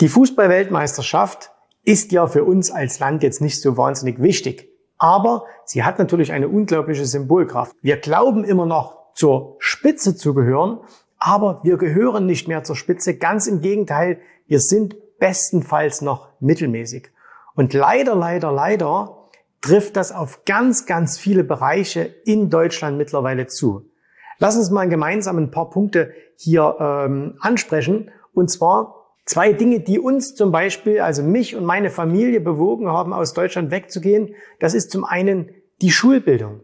[0.00, 1.52] Die Fußballweltmeisterschaft
[1.84, 4.70] ist ja für uns als Land jetzt nicht so wahnsinnig wichtig.
[4.96, 7.76] Aber sie hat natürlich eine unglaubliche Symbolkraft.
[7.82, 10.80] Wir glauben immer noch zur Spitze zu gehören,
[11.18, 13.18] aber wir gehören nicht mehr zur Spitze.
[13.18, 17.10] Ganz im Gegenteil, wir sind bestenfalls noch mittelmäßig.
[17.54, 19.28] Und leider, leider, leider
[19.60, 23.90] trifft das auf ganz, ganz viele Bereiche in Deutschland mittlerweile zu.
[24.38, 28.10] Lass uns mal gemeinsam ein paar Punkte hier ähm, ansprechen.
[28.32, 33.12] Und zwar Zwei Dinge, die uns zum Beispiel, also mich und meine Familie bewogen haben,
[33.12, 35.50] aus Deutschland wegzugehen, das ist zum einen
[35.82, 36.60] die Schulbildung.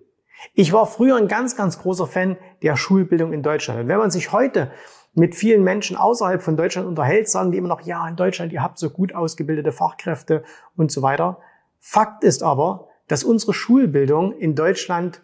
[0.55, 3.81] Ich war früher ein ganz, ganz großer Fan der Schulbildung in Deutschland.
[3.81, 4.71] Und wenn man sich heute
[5.15, 8.63] mit vielen Menschen außerhalb von Deutschland unterhält, sagen die immer noch, ja, in Deutschland, ihr
[8.63, 10.45] habt so gut ausgebildete Fachkräfte
[10.77, 11.39] und so weiter.
[11.79, 15.23] Fakt ist aber, dass unsere Schulbildung in Deutschland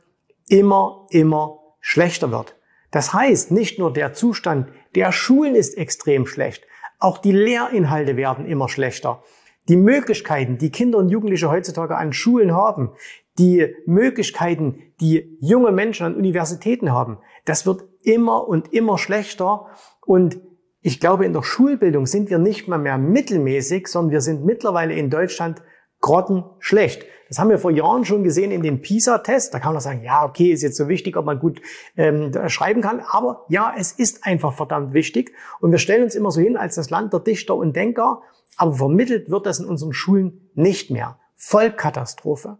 [0.48, 2.56] immer, immer schlechter wird.
[2.90, 6.64] Das heißt, nicht nur der Zustand der Schulen ist extrem schlecht,
[7.02, 9.22] auch die Lehrinhalte werden immer schlechter.
[9.68, 12.92] Die Möglichkeiten, die Kinder und Jugendliche heutzutage an Schulen haben,
[13.38, 19.66] die Möglichkeiten, die junge Menschen an Universitäten haben, das wird immer und immer schlechter.
[20.04, 20.40] Und
[20.80, 24.94] ich glaube, in der Schulbildung sind wir nicht mal mehr mittelmäßig, sondern wir sind mittlerweile
[24.94, 25.62] in Deutschland
[26.02, 27.06] grottenschlecht.
[27.28, 29.50] Das haben wir vor Jahren schon gesehen in den PISA-Tests.
[29.50, 31.62] Da kann man sagen, ja, okay, ist jetzt so wichtig, ob man gut
[31.96, 33.00] ähm, schreiben kann.
[33.00, 35.32] Aber ja, es ist einfach verdammt wichtig.
[35.60, 38.20] Und wir stellen uns immer so hin als das Land der Dichter und Denker.
[38.58, 41.18] Aber vermittelt wird das in unseren Schulen nicht mehr.
[41.36, 42.58] Vollkatastrophe.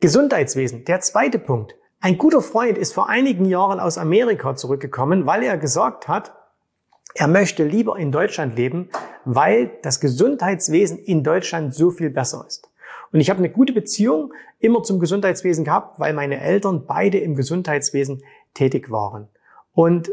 [0.00, 1.76] Gesundheitswesen, der zweite Punkt.
[2.00, 6.32] Ein guter Freund ist vor einigen Jahren aus Amerika zurückgekommen, weil er gesagt hat,
[7.14, 8.88] er möchte lieber in Deutschland leben,
[9.24, 12.69] weil das Gesundheitswesen in Deutschland so viel besser ist.
[13.12, 17.34] Und ich habe eine gute Beziehung immer zum Gesundheitswesen gehabt, weil meine Eltern beide im
[17.34, 18.22] Gesundheitswesen
[18.54, 19.28] tätig waren.
[19.72, 20.10] Und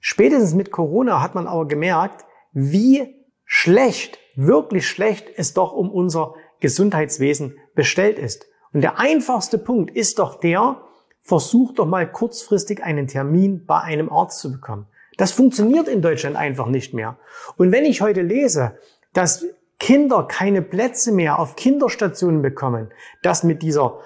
[0.00, 6.34] spätestens mit Corona hat man aber gemerkt, wie schlecht, wirklich schlecht es doch um unser
[6.60, 8.46] Gesundheitswesen bestellt ist.
[8.72, 10.82] Und der einfachste Punkt ist doch der,
[11.20, 14.86] versuch doch mal kurzfristig einen Termin bei einem Arzt zu bekommen.
[15.16, 17.18] Das funktioniert in Deutschland einfach nicht mehr.
[17.56, 18.78] Und wenn ich heute lese,
[19.12, 19.44] dass
[19.78, 22.88] Kinder keine Plätze mehr auf Kinderstationen bekommen,
[23.22, 23.98] dass mit dieser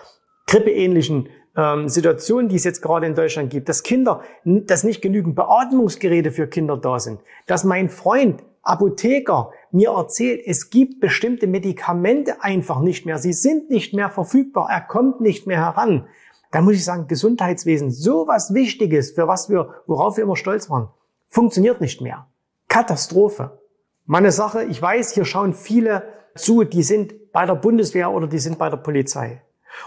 [0.46, 5.34] grippeähnlichen ähm, Situation, die es jetzt gerade in Deutschland gibt, dass Kinder, dass nicht genügend
[5.34, 12.42] Beatmungsgeräte für Kinder da sind, dass mein Freund Apotheker mir erzählt, es gibt bestimmte Medikamente
[12.42, 16.06] einfach nicht mehr, sie sind nicht mehr verfügbar, er kommt nicht mehr heran.
[16.52, 20.70] Da muss ich sagen, Gesundheitswesen, so was Wichtiges, für was wir, worauf wir immer stolz
[20.70, 20.90] waren,
[21.28, 22.28] funktioniert nicht mehr.
[22.68, 23.61] Katastrophe.
[24.04, 26.02] Meine Sache, ich weiß, hier schauen viele
[26.34, 29.42] zu, die sind bei der Bundeswehr oder die sind bei der Polizei.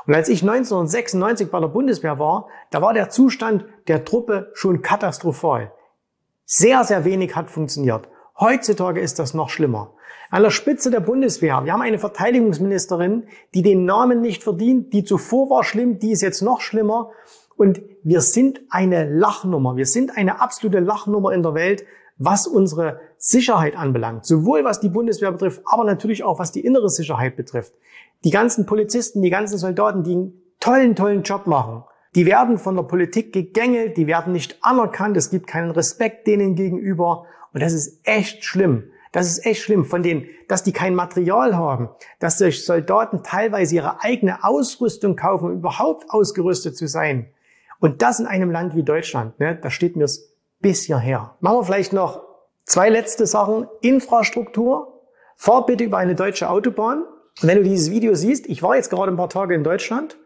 [0.07, 4.81] Und als ich 1996 bei der Bundeswehr war, da war der Zustand der Truppe schon
[4.81, 5.71] katastrophal.
[6.45, 8.07] Sehr, sehr wenig hat funktioniert.
[8.39, 9.93] Heutzutage ist das noch schlimmer.
[10.29, 15.03] An der Spitze der Bundeswehr, wir haben eine Verteidigungsministerin, die den Namen nicht verdient, die
[15.03, 17.11] zuvor war schlimm, die ist jetzt noch schlimmer.
[17.57, 19.75] Und wir sind eine Lachnummer.
[19.75, 21.85] Wir sind eine absolute Lachnummer in der Welt,
[22.17, 26.89] was unsere Sicherheit anbelangt, sowohl was die Bundeswehr betrifft, aber natürlich auch was die innere
[26.89, 27.73] Sicherheit betrifft.
[28.23, 32.75] Die ganzen Polizisten, die ganzen Soldaten, die einen tollen, tollen Job machen, die werden von
[32.75, 37.73] der Politik gegängelt, die werden nicht anerkannt, es gibt keinen Respekt denen gegenüber und das
[37.73, 38.83] ist echt schlimm.
[39.11, 43.73] Das ist echt schlimm, von denen, dass die kein Material haben, dass sich Soldaten teilweise
[43.73, 47.31] ihre eigene Ausrüstung kaufen, um überhaupt ausgerüstet zu sein.
[47.79, 50.05] Und das in einem Land wie Deutschland, ne, da steht mir
[50.59, 51.37] bis hierher.
[51.39, 52.24] Machen wir vielleicht noch
[52.65, 53.67] zwei letzte Sachen.
[53.81, 55.01] Infrastruktur.
[55.37, 57.03] Fahr bitte über eine deutsche Autobahn.
[57.41, 60.17] Wenn du dieses Video siehst, ich war jetzt gerade ein paar Tage in Deutschland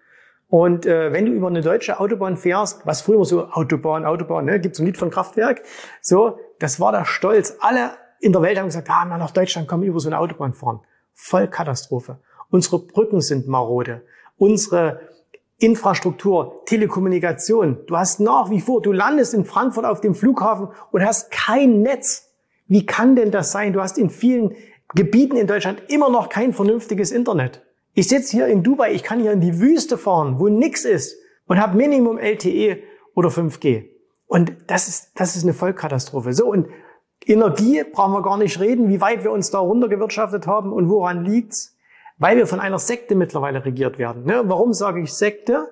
[0.50, 4.59] und äh, wenn du über eine deutsche Autobahn fährst, was früher so Autobahn, Autobahn, ne,
[4.59, 5.61] gibt ein Lied von Kraftwerk,
[6.01, 7.57] so, das war der Stolz.
[7.59, 10.81] Alle in der Welt haben gesagt, ah, nach Deutschland kommen über so eine Autobahn fahren.
[11.13, 12.19] Voll Katastrophe.
[12.50, 14.01] Unsere Brücken sind marode.
[14.38, 15.01] Unsere
[15.59, 17.85] Infrastruktur, Telekommunikation.
[17.85, 21.83] Du hast nach wie vor, du landest in Frankfurt auf dem Flughafen und hast kein
[21.83, 22.29] Netz.
[22.69, 23.74] Wie kann denn das sein?
[23.74, 24.56] Du hast in vielen
[24.95, 27.62] Gebieten in Deutschland immer noch kein vernünftiges Internet.
[27.94, 31.18] Ich sitze hier in Dubai, ich kann hier in die Wüste fahren, wo nix ist
[31.48, 32.77] und habe Minimum LTE
[33.16, 33.86] oder 5G.
[34.27, 36.33] Und das ist, das ist eine Vollkatastrophe.
[36.33, 36.68] So, und
[37.25, 41.25] Energie brauchen wir gar nicht reden, wie weit wir uns da runtergewirtschaftet haben und woran
[41.25, 41.75] liegt's?
[42.19, 44.25] Weil wir von einer Sekte mittlerweile regiert werden.
[44.25, 44.44] Ne?
[44.45, 45.68] Warum sage ich Sekte?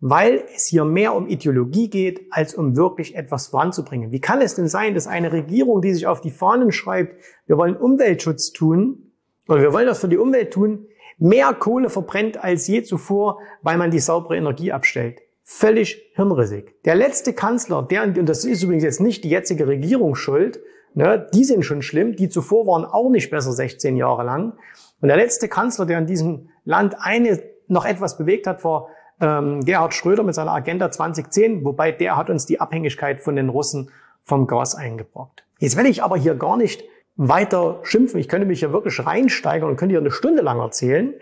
[0.00, 4.12] Weil es hier mehr um Ideologie geht, als um wirklich etwas voranzubringen.
[4.12, 7.58] Wie kann es denn sein, dass eine Regierung, die sich auf die Fahnen schreibt, wir
[7.58, 9.12] wollen Umweltschutz tun,
[9.46, 10.86] oder wir wollen das für die Umwelt tun,
[11.18, 15.20] mehr Kohle verbrennt als je zuvor, weil man die saubere Energie abstellt?
[15.42, 16.74] Völlig hirnrissig.
[16.84, 20.60] Der letzte Kanzler, der, und das ist übrigens jetzt nicht die jetzige Regierung schuld,
[20.94, 22.16] Ne, die sind schon schlimm.
[22.16, 24.54] Die zuvor waren auch nicht besser 16 Jahre lang.
[25.00, 28.88] Und der letzte Kanzler, der in diesem Land eine noch etwas bewegt hat, war
[29.20, 33.48] ähm, Gerhard Schröder mit seiner Agenda 2010, wobei der hat uns die Abhängigkeit von den
[33.48, 33.90] Russen
[34.22, 35.44] vom Gas eingebrockt.
[35.58, 36.84] Jetzt will ich aber hier gar nicht
[37.16, 38.18] weiter schimpfen.
[38.18, 41.14] Ich könnte mich hier wirklich reinsteigern und könnte hier eine Stunde lang erzählen.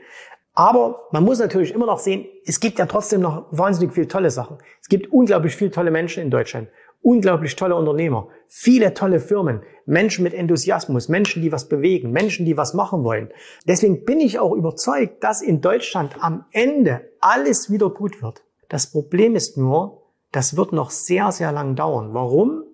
[0.55, 4.31] Aber man muss natürlich immer noch sehen, es gibt ja trotzdem noch wahnsinnig viele tolle
[4.31, 4.59] Sachen.
[4.81, 6.69] Es gibt unglaublich viele tolle Menschen in Deutschland,
[7.03, 12.57] unglaublich tolle Unternehmer, viele tolle Firmen, Menschen mit Enthusiasmus, Menschen, die was bewegen, Menschen, die
[12.57, 13.31] was machen wollen.
[13.67, 18.43] Deswegen bin ich auch überzeugt, dass in Deutschland am Ende alles wieder gut wird.
[18.69, 20.03] Das Problem ist nur,
[20.33, 22.13] das wird noch sehr, sehr lang dauern.
[22.13, 22.65] Warum?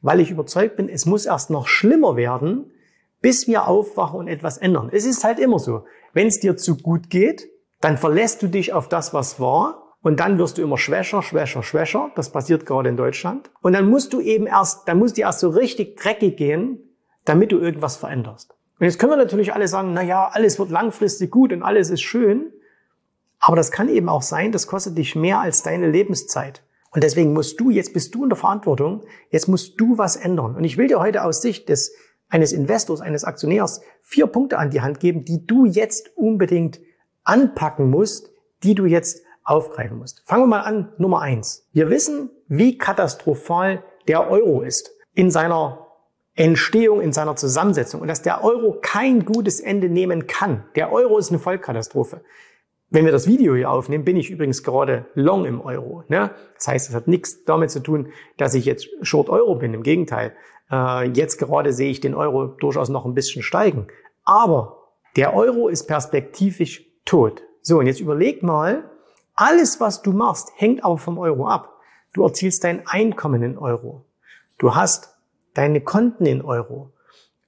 [0.00, 2.72] Weil ich überzeugt bin, es muss erst noch schlimmer werden,
[3.20, 4.90] bis wir aufwachen und etwas ändern.
[4.92, 5.84] Es ist halt immer so.
[6.12, 7.48] Wenn es dir zu gut geht,
[7.80, 9.81] dann verlässt du dich auf das, was war.
[10.02, 12.10] Und dann wirst du immer schwächer, schwächer, schwächer.
[12.16, 13.50] Das passiert gerade in Deutschland.
[13.62, 16.78] Und dann musst du eben erst, dann musst du erst so richtig dreckig gehen,
[17.24, 18.54] damit du irgendwas veränderst.
[18.80, 21.88] Und jetzt können wir natürlich alle sagen, na ja, alles wird langfristig gut und alles
[21.88, 22.52] ist schön.
[23.38, 26.64] Aber das kann eben auch sein, das kostet dich mehr als deine Lebenszeit.
[26.90, 30.56] Und deswegen musst du, jetzt bist du in der Verantwortung, jetzt musst du was ändern.
[30.56, 31.94] Und ich will dir heute aus Sicht des
[32.28, 36.80] eines Investors, eines Aktionärs vier Punkte an die Hand geben, die du jetzt unbedingt
[37.24, 38.30] anpacken musst,
[38.62, 40.22] die du jetzt aufgreifen musst.
[40.26, 41.68] Fangen wir mal an, Nummer eins.
[41.72, 45.86] Wir wissen, wie katastrophal der Euro ist in seiner
[46.34, 50.64] Entstehung, in seiner Zusammensetzung und dass der Euro kein gutes Ende nehmen kann.
[50.76, 52.22] Der Euro ist eine Vollkatastrophe.
[52.88, 56.04] Wenn wir das Video hier aufnehmen, bin ich übrigens gerade long im Euro.
[56.08, 56.30] Ne?
[56.54, 59.72] Das heißt, es hat nichts damit zu tun, dass ich jetzt Short Euro bin.
[59.72, 60.34] Im Gegenteil.
[60.70, 63.86] Äh, jetzt gerade sehe ich den Euro durchaus noch ein bisschen steigen.
[64.24, 67.42] Aber der Euro ist perspektivisch tot.
[67.62, 68.90] So, und jetzt überleg mal,
[69.42, 71.80] alles, was du machst, hängt aber vom Euro ab.
[72.12, 74.04] Du erzielst dein Einkommen in Euro.
[74.58, 75.16] Du hast
[75.54, 76.92] deine Konten in Euro.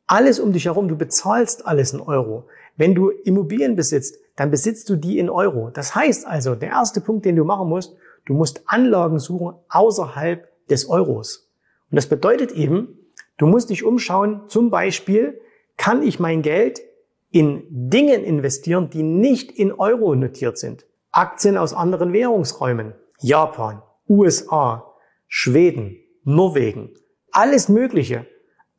[0.06, 2.46] Alles um dich herum, du bezahlst alles in Euro.
[2.76, 5.70] Wenn du Immobilien besitzt, dann besitzt du die in Euro.
[5.70, 7.94] Das heißt also, der erste Punkt, den du machen musst,
[8.26, 11.49] du musst Anlagen suchen außerhalb des Euros.
[11.91, 12.99] Und das bedeutet eben,
[13.37, 15.41] Du musst dich umschauen, zum Beispiel,
[15.76, 16.81] kann ich mein Geld
[17.31, 20.87] in Dingen investieren, die nicht in Euro notiert sind?
[21.15, 22.95] Aktien aus anderen Währungsräumen.
[23.21, 24.93] Japan, USA,
[25.29, 26.93] Schweden, Norwegen.
[27.31, 28.27] Alles Mögliche.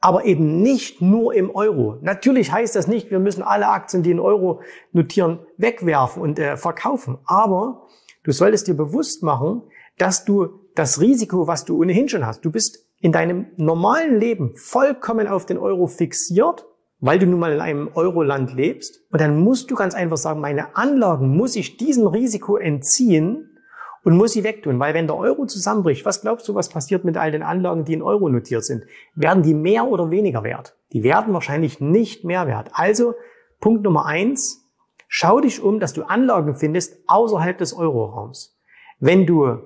[0.02, 1.98] Aber eben nicht nur im Euro.
[2.02, 4.62] Natürlich heißt das nicht, wir müssen alle Aktien, die in Euro
[4.92, 7.18] notieren, wegwerfen und äh, verkaufen.
[7.26, 7.88] Aber
[8.24, 9.64] du solltest dir bewusst machen,
[9.98, 14.56] dass du das Risiko, was du ohnehin schon hast, du bist in deinem normalen Leben
[14.56, 16.66] vollkommen auf den Euro fixiert,
[17.00, 19.01] weil du nun mal in einem Euroland lebst.
[19.12, 23.57] Und dann musst du ganz einfach sagen, meine Anlagen muss ich diesem Risiko entziehen
[24.03, 24.80] und muss sie wegtun.
[24.80, 27.94] Weil wenn der Euro zusammenbricht, was glaubst du, was passiert mit all den Anlagen, die
[27.94, 28.86] in Euro notiert sind?
[29.15, 30.77] Werden die mehr oder weniger wert?
[30.94, 32.69] Die werden wahrscheinlich nicht mehr wert.
[32.74, 33.15] Also
[33.59, 34.63] Punkt Nummer eins,
[35.07, 38.57] schau dich um, dass du Anlagen findest außerhalb des Euroraums.
[39.00, 39.57] Wenn du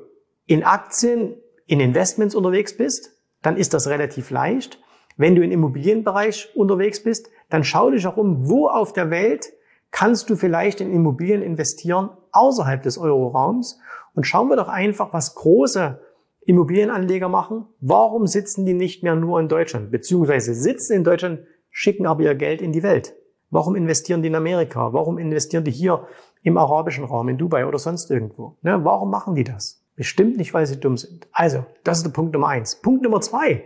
[0.45, 1.35] in Aktien,
[1.67, 3.11] in Investments unterwegs bist,
[3.41, 4.79] dann ist das relativ leicht.
[5.19, 9.51] Wenn du im Immobilienbereich unterwegs bist, dann schau dich auch um, wo auf der Welt
[9.91, 13.81] kannst du vielleicht in Immobilien investieren außerhalb des Euroraums
[14.15, 15.99] und schauen wir doch einfach, was große
[16.45, 17.65] Immobilienanleger machen.
[17.81, 19.91] Warum sitzen die nicht mehr nur in Deutschland?
[19.91, 23.13] Beziehungsweise sitzen in Deutschland, schicken aber ihr Geld in die Welt.
[23.49, 24.93] Warum investieren die in Amerika?
[24.93, 26.07] Warum investieren die hier
[26.43, 28.55] im arabischen Raum, in Dubai oder sonst irgendwo?
[28.61, 28.79] Ne?
[28.85, 29.83] Warum machen die das?
[29.97, 31.27] Bestimmt nicht, weil sie dumm sind.
[31.33, 32.77] Also, das ist der Punkt Nummer eins.
[32.77, 33.65] Punkt Nummer zwei.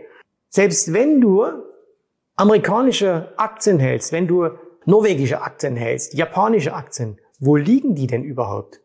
[0.54, 1.44] Selbst wenn du
[2.36, 4.50] amerikanische Aktien hältst, wenn du
[4.84, 8.80] norwegische Aktien hältst, japanische Aktien, wo liegen die denn überhaupt?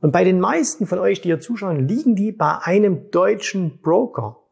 [0.00, 4.44] Und bei den meisten von euch, die hier zuschauen, liegen die bei einem deutschen Broker.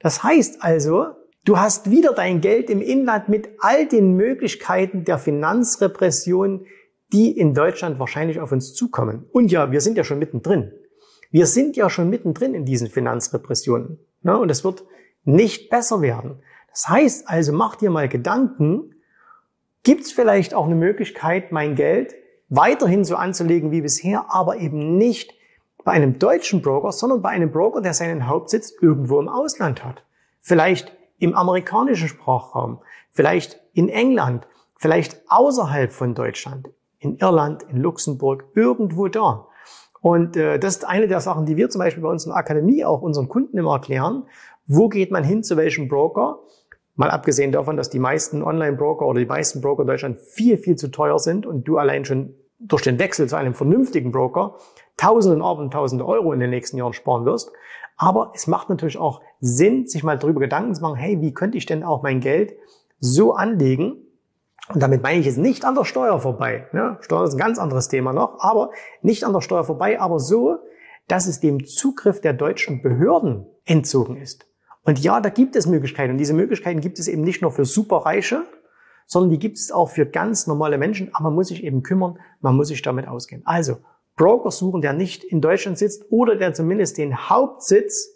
[0.00, 1.08] Das heißt also,
[1.44, 6.64] du hast wieder dein Geld im Inland mit all den Möglichkeiten der Finanzrepression,
[7.12, 9.26] die in Deutschland wahrscheinlich auf uns zukommen.
[9.30, 10.72] Und ja, wir sind ja schon mittendrin.
[11.30, 13.98] Wir sind ja schon mittendrin in diesen Finanzrepressionen.
[14.22, 14.38] Ne?
[14.38, 14.84] Und es wird
[15.24, 16.42] nicht besser werden.
[16.70, 18.94] Das heißt also, mach dir mal Gedanken,
[19.82, 22.14] gibt es vielleicht auch eine Möglichkeit, mein Geld
[22.48, 25.34] weiterhin so anzulegen wie bisher, aber eben nicht
[25.84, 30.04] bei einem deutschen Broker, sondern bei einem Broker, der seinen Hauptsitz irgendwo im Ausland hat.
[30.40, 38.44] Vielleicht im amerikanischen Sprachraum, vielleicht in England, vielleicht außerhalb von Deutschland, in Irland, in Luxemburg,
[38.54, 39.46] irgendwo da.
[40.00, 42.36] Und äh, das ist eine der Sachen, die wir zum Beispiel bei uns in der
[42.36, 44.24] Akademie auch unseren Kunden immer erklären.
[44.66, 46.40] Wo geht man hin zu welchem Broker?
[46.96, 50.76] Mal abgesehen davon, dass die meisten Online-Broker oder die meisten Broker in Deutschland viel, viel
[50.76, 54.56] zu teuer sind und du allein schon durch den Wechsel zu einem vernünftigen Broker
[54.96, 57.50] Tausende und Tausende Euro in den nächsten Jahren sparen wirst.
[57.96, 61.58] Aber es macht natürlich auch Sinn, sich mal darüber Gedanken zu machen, hey, wie könnte
[61.58, 62.54] ich denn auch mein Geld
[63.00, 63.96] so anlegen?
[64.72, 66.68] Und damit meine ich jetzt nicht an der Steuer vorbei.
[66.72, 68.70] Ja, Steuer ist ein ganz anderes Thema noch, aber
[69.02, 70.58] nicht an der Steuer vorbei, aber so,
[71.06, 74.46] dass es dem Zugriff der deutschen Behörden entzogen ist.
[74.84, 76.12] Und ja, da gibt es Möglichkeiten.
[76.12, 78.42] Und diese Möglichkeiten gibt es eben nicht nur für Superreiche,
[79.06, 81.14] sondern die gibt es auch für ganz normale Menschen.
[81.14, 83.42] Aber man muss sich eben kümmern, man muss sich damit ausgehen.
[83.44, 83.78] Also,
[84.16, 88.10] Broker suchen, der nicht in Deutschland sitzt oder der zumindest den Hauptsitz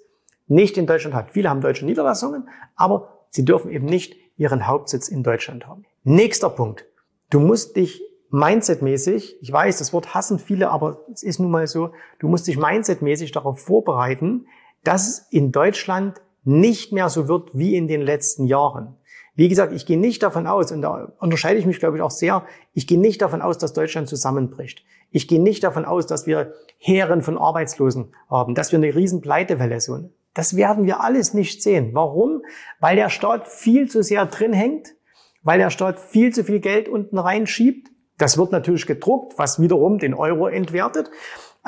[0.47, 1.33] nicht in Deutschland hat.
[1.33, 5.85] Viele haben deutsche Niederlassungen, aber sie dürfen eben nicht ihren Hauptsitz in Deutschland haben.
[6.05, 6.87] Nächster Punkt.
[7.31, 11.67] Du musst dich mindsetmäßig, ich weiß, das Wort hassen viele, aber es ist nun mal
[11.67, 14.47] so, du musst dich mindsetmäßig darauf vorbereiten,
[14.85, 18.97] dass in Deutschland nicht mehr so wird wie in den letzten Jahren.
[19.35, 22.11] Wie gesagt, ich gehe nicht davon aus, und da unterscheide ich mich, glaube ich, auch
[22.11, 24.83] sehr, ich gehe nicht davon aus, dass Deutschland zusammenbricht.
[25.11, 29.21] Ich gehe nicht davon aus, dass wir Heeren von Arbeitslosen haben, dass wir eine riesen
[29.21, 30.11] Pleitewelle so.
[30.35, 31.91] Das werden wir alles nicht sehen.
[31.93, 32.43] Warum?
[32.81, 34.95] Weil der Staat viel zu sehr drin hängt,
[35.43, 37.91] weil der Staat viel zu viel Geld unten reinschiebt.
[38.17, 41.11] Das wird natürlich gedruckt, was wiederum den Euro entwertet.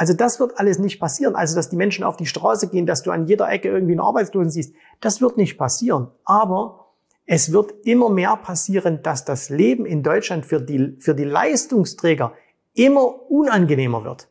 [0.00, 1.36] Also das wird alles nicht passieren.
[1.36, 4.00] Also dass die Menschen auf die Straße gehen, dass du an jeder Ecke irgendwie einen
[4.00, 6.08] Arbeitslosen siehst, das wird nicht passieren.
[6.24, 6.86] Aber
[7.26, 12.32] es wird immer mehr passieren, dass das Leben in Deutschland für die, für die Leistungsträger
[12.72, 14.30] immer unangenehmer wird.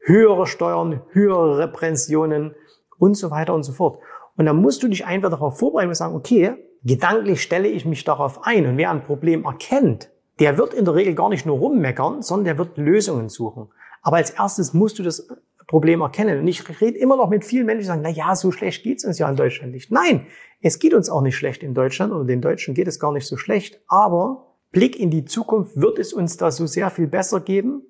[0.00, 2.54] Höhere Steuern, höhere Repressionen
[2.98, 4.00] und so weiter und so fort.
[4.36, 8.04] Und dann musst du dich einfach darauf vorbereiten und sagen, okay, gedanklich stelle ich mich
[8.04, 8.66] darauf ein.
[8.66, 12.44] Und wer ein Problem erkennt, der wird in der Regel gar nicht nur rummeckern, sondern
[12.44, 13.70] der wird Lösungen suchen.
[14.02, 15.28] Aber als erstes musst du das
[15.68, 16.40] Problem erkennen.
[16.40, 19.04] Und ich rede immer noch mit vielen Menschen, die sagen, na ja, so schlecht geht's
[19.04, 19.92] uns ja in Deutschland nicht.
[19.92, 20.26] Nein,
[20.60, 23.26] es geht uns auch nicht schlecht in Deutschland oder den Deutschen geht es gar nicht
[23.26, 23.80] so schlecht.
[23.86, 27.82] Aber Blick in die Zukunft, wird es uns da so sehr viel besser geben?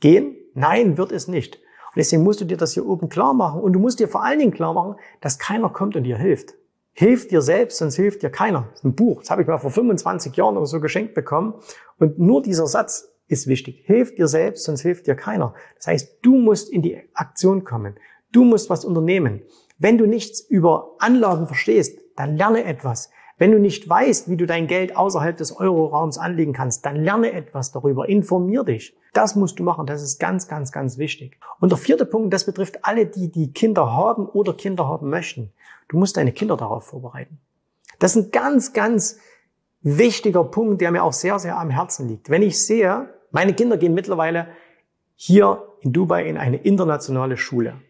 [0.00, 0.36] Gehen?
[0.54, 1.56] Nein, wird es nicht.
[1.56, 3.60] Und deswegen musst du dir das hier oben klar machen.
[3.60, 6.54] Und du musst dir vor allen Dingen klar machen, dass keiner kommt und dir hilft.
[6.94, 8.66] Hilf dir selbst, sonst hilft dir keiner.
[8.70, 11.54] Das ist ein Buch, das habe ich mal vor 25 Jahren oder so geschenkt bekommen.
[11.98, 13.82] Und nur dieser Satz ist wichtig.
[13.84, 15.54] Hilf dir selbst, sonst hilft dir keiner.
[15.76, 17.96] Das heißt, du musst in die Aktion kommen.
[18.30, 19.42] Du musst was unternehmen.
[19.78, 23.10] Wenn du nichts über Anlagen verstehst, dann lerne etwas.
[23.38, 27.32] Wenn du nicht weißt, wie du dein Geld außerhalb des Euroraums anlegen kannst, dann lerne
[27.32, 28.08] etwas darüber.
[28.08, 28.96] Informier dich.
[29.12, 29.86] Das musst du machen.
[29.86, 31.38] Das ist ganz, ganz, ganz wichtig.
[31.58, 35.52] Und der vierte Punkt, das betrifft alle, die, die Kinder haben oder Kinder haben möchten.
[35.88, 37.38] Du musst deine Kinder darauf vorbereiten.
[37.98, 39.18] Das ist ein ganz, ganz
[39.82, 42.30] wichtiger Punkt, der mir auch sehr, sehr am Herzen liegt.
[42.30, 44.48] Wenn ich sehe, meine Kinder gehen mittlerweile
[45.14, 47.80] hier in Dubai in eine internationale Schule.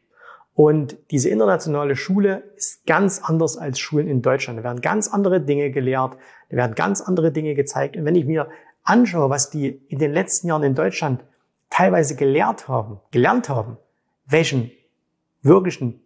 [0.55, 4.59] Und diese internationale Schule ist ganz anders als Schulen in Deutschland.
[4.59, 6.17] Da werden ganz andere Dinge gelehrt,
[6.51, 7.97] da werden ganz andere Dinge gezeigt.
[7.97, 8.49] Und wenn ich mir
[8.83, 11.25] anschaue, was die in den letzten Jahren in Deutschland
[11.71, 13.79] teilweise gelehrt haben, gelernt haben,
[14.27, 14.71] welchen
[15.41, 16.03] wirklichen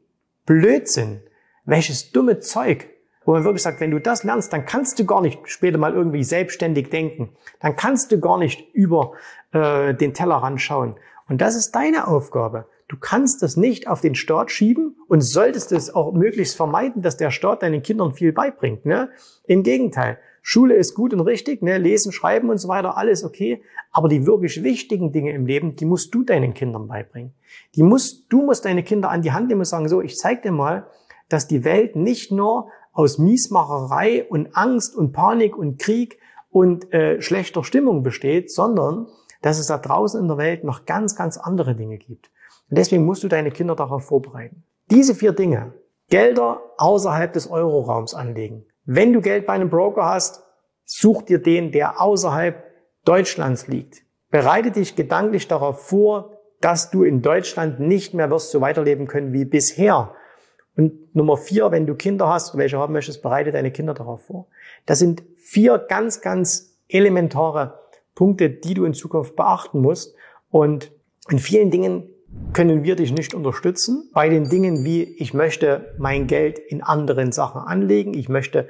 [0.46, 1.20] Blödsinn,
[1.64, 2.88] welches dumme Zeug
[3.26, 5.92] wo man wirklich sagt, wenn du das lernst, dann kannst du gar nicht später mal
[5.92, 7.30] irgendwie selbstständig denken.
[7.60, 9.12] Dann kannst du gar nicht über
[9.52, 10.94] äh, den Tellerrand schauen.
[11.28, 12.66] Und das ist deine Aufgabe.
[12.88, 17.16] Du kannst das nicht auf den Staat schieben und solltest es auch möglichst vermeiden, dass
[17.16, 18.86] der Staat deinen Kindern viel beibringt.
[18.86, 19.10] Ne?
[19.44, 20.18] Im Gegenteil.
[20.40, 21.78] Schule ist gut und richtig, ne?
[21.78, 23.64] lesen, schreiben und so weiter, alles okay.
[23.90, 27.34] Aber die wirklich wichtigen Dinge im Leben, die musst du deinen Kindern beibringen.
[27.74, 30.42] Die musst, du musst deine Kinder an die Hand nehmen und sagen, so, ich zeig
[30.42, 30.86] dir mal,
[31.28, 36.18] dass die Welt nicht nur aus Miesmacherei und Angst und Panik und Krieg
[36.50, 39.06] und äh, schlechter Stimmung besteht, sondern
[39.42, 42.30] dass es da draußen in der Welt noch ganz, ganz andere Dinge gibt.
[42.70, 44.64] Und deswegen musst du deine Kinder darauf vorbereiten.
[44.90, 45.74] Diese vier Dinge,
[46.08, 48.64] Gelder außerhalb des Euroraums anlegen.
[48.84, 50.42] Wenn du Geld bei einem Broker hast,
[50.84, 52.64] such dir den, der außerhalb
[53.04, 54.02] Deutschlands liegt.
[54.30, 59.32] Bereite dich gedanklich darauf vor, dass du in Deutschland nicht mehr wirst so weiterleben können
[59.32, 60.14] wie bisher,
[60.76, 64.46] und Nummer vier, wenn du Kinder hast, welche haben möchtest, bereite deine Kinder darauf vor.
[64.84, 67.78] Das sind vier ganz, ganz elementare
[68.14, 70.14] Punkte, die du in Zukunft beachten musst.
[70.50, 70.92] Und
[71.30, 72.10] in vielen Dingen
[72.52, 74.10] können wir dich nicht unterstützen.
[74.12, 78.68] Bei den Dingen wie, ich möchte mein Geld in anderen Sachen anlegen, ich möchte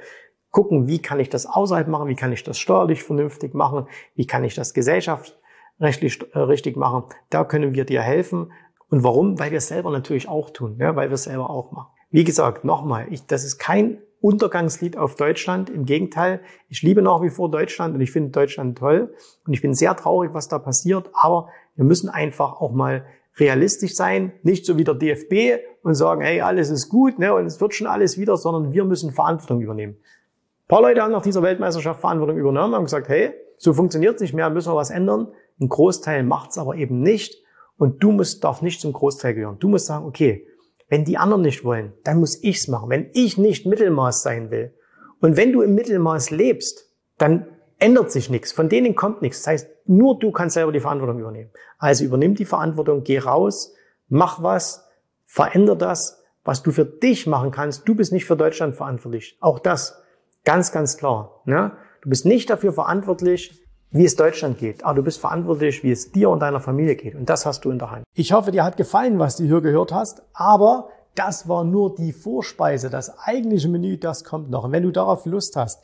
[0.51, 4.25] gucken, wie kann ich das außerhalb machen, wie kann ich das steuerlich vernünftig machen, wie
[4.25, 7.03] kann ich das gesellschaftsrechtlich äh, richtig machen.
[7.29, 8.51] Da können wir dir helfen.
[8.89, 9.37] Und warum?
[9.37, 11.91] Weil wir es selber natürlich auch tun, ja, weil wir es selber auch machen.
[12.09, 15.69] Wie gesagt, nochmal, ich, das ist kein Untergangslied auf Deutschland.
[15.69, 19.13] Im Gegenteil, ich liebe nach wie vor Deutschland und ich finde Deutschland toll.
[19.45, 21.09] Und ich bin sehr traurig, was da passiert.
[21.13, 23.05] Aber wir müssen einfach auch mal
[23.37, 27.45] realistisch sein, nicht so wie der DFB und sagen, hey, alles ist gut ne, und
[27.45, 29.93] es wird schon alles wieder, sondern wir müssen Verantwortung übernehmen.
[29.93, 34.21] Ein paar Leute haben nach dieser Weltmeisterschaft Verantwortung übernommen, haben gesagt, hey, so funktioniert es
[34.21, 35.27] nicht mehr, müssen wir was ändern.
[35.59, 37.43] Ein Großteil macht es aber eben nicht.
[37.77, 39.59] Und du musst, darf nicht zum Großteil gehören.
[39.59, 40.47] Du musst sagen, okay,
[40.89, 42.89] wenn die anderen nicht wollen, dann muss ich's machen.
[42.89, 44.73] Wenn ich nicht Mittelmaß sein will
[45.19, 47.47] und wenn du im Mittelmaß lebst, dann
[47.79, 48.51] ändert sich nichts.
[48.51, 49.39] Von denen kommt nichts.
[49.39, 51.51] Das heißt, nur du kannst selber die Verantwortung übernehmen.
[51.77, 53.73] Also übernimm die Verantwortung, geh raus,
[54.07, 54.87] mach was,
[55.25, 57.87] veränder das, was du für dich machen kannst.
[57.87, 59.37] Du bist nicht für Deutschland verantwortlich.
[59.41, 60.01] Auch das
[60.45, 61.41] ganz, ganz klar.
[61.45, 61.73] Ne?
[62.01, 66.11] Du bist nicht dafür verantwortlich, wie es Deutschland geht, aber du bist verantwortlich, wie es
[66.11, 67.15] dir und deiner Familie geht.
[67.15, 68.03] Und das hast du in der Hand.
[68.15, 72.13] Ich hoffe, dir hat gefallen, was du hier gehört hast, aber das war nur die
[72.13, 72.89] Vorspeise.
[72.89, 74.65] Das eigentliche Menü, das kommt noch.
[74.65, 75.83] Und wenn du darauf Lust hast,